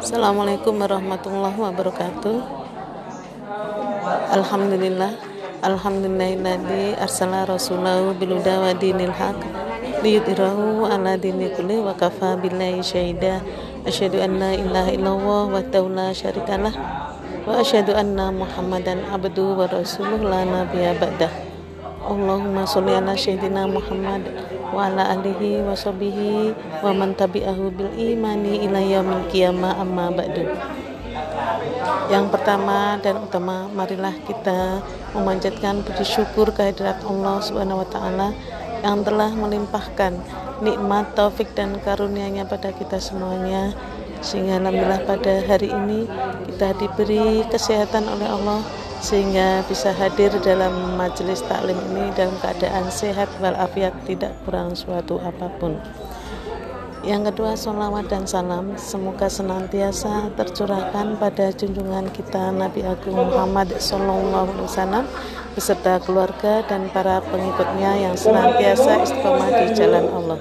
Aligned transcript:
Assalamualaikum 0.00 0.80
warahmatullahi 0.80 1.60
wabarakatuh. 1.60 2.40
Alhamdulillah. 4.32 5.12
Alhamdulillahilladzi 5.60 6.96
arsala 6.96 7.44
rasulahu 7.44 8.16
bilhuda 8.16 8.64
wa 8.64 8.72
dinil 8.72 9.12
haq 9.12 9.36
liyudhirahu 10.00 10.88
ala 10.88 11.20
dini 11.20 11.52
kulli 11.52 11.84
wa 11.84 11.92
kafa 11.92 12.40
billahi 12.40 12.80
syahida. 12.80 13.44
Asyhadu 13.84 14.24
an 14.24 14.40
la 14.40 14.56
ilaha 14.56 14.88
illallah 14.88 15.42
wa 15.52 15.60
la 15.68 16.16
syarikalah 16.16 16.72
wa 17.44 17.60
asyhadu 17.60 17.92
anna 17.92 18.32
Muhammadan 18.32 19.04
abduhu 19.04 19.60
wa 19.60 19.68
rasuluh 19.68 20.16
la 20.24 20.48
nabiyya 20.48 20.96
ba'dah. 20.96 21.28
Allahumma 22.08 22.64
sholli 22.64 22.96
ala 22.96 23.12
sayyidina 23.12 23.68
Muhammad 23.68 24.24
wa 24.70 24.86
ala 24.86 25.14
alihi 25.14 25.62
wa 25.66 25.74
sahbihi 25.74 26.54
wa 26.82 26.90
man 26.94 27.14
tabi'ahu 27.14 27.74
bil 27.74 27.92
imani 27.98 28.64
ila 28.66 28.78
yaumil 28.78 29.26
qiyamah 29.30 29.78
amma 29.78 30.14
ba'du. 30.14 30.46
Yang 32.10 32.26
pertama 32.34 32.98
dan 32.98 33.22
utama 33.22 33.70
marilah 33.70 34.14
kita 34.26 34.82
memanjatkan 35.14 35.86
puji 35.86 36.02
syukur 36.02 36.50
kehadirat 36.50 37.02
Allah 37.06 37.38
Subhanahu 37.38 37.82
wa 37.82 37.88
taala 37.90 38.28
yang 38.82 39.06
telah 39.06 39.30
melimpahkan 39.30 40.18
nikmat 40.58 41.14
taufik 41.14 41.54
dan 41.54 41.78
karunia-Nya 41.78 42.50
pada 42.50 42.74
kita 42.74 42.98
semuanya 42.98 43.72
sehingga 44.20 44.60
alhamdulillah 44.60 45.02
pada 45.08 45.40
hari 45.48 45.72
ini 45.72 46.04
kita 46.52 46.76
diberi 46.76 47.40
kesehatan 47.48 48.04
oleh 48.04 48.28
Allah 48.28 48.60
sehingga 49.00 49.64
bisa 49.64 49.90
hadir 49.96 50.28
dalam 50.44 50.94
majelis 51.00 51.40
taklim 51.48 51.76
ini 51.92 52.12
dalam 52.12 52.36
keadaan 52.44 52.92
sehat 52.92 53.32
walafiat 53.40 53.96
tidak 54.04 54.36
kurang 54.44 54.76
suatu 54.76 55.16
apa 55.24 55.48
pun. 55.56 55.80
Yang 57.00 57.32
kedua, 57.32 57.56
salawat 57.56 58.12
dan 58.12 58.28
salam 58.28 58.76
semoga 58.76 59.24
senantiasa 59.24 60.36
tercurahkan 60.36 61.16
pada 61.16 61.48
junjungan 61.48 62.12
kita 62.12 62.52
Nabi 62.52 62.84
Agung 62.84 63.16
Muhammad 63.16 63.72
SAW 63.80 65.08
beserta 65.56 65.96
keluarga 66.04 66.60
dan 66.68 66.92
para 66.92 67.24
pengikutnya 67.24 68.04
yang 68.04 68.14
senantiasa 68.20 69.00
istiqomah 69.00 69.48
di 69.48 69.66
jalan 69.72 70.12
Allah. 70.12 70.38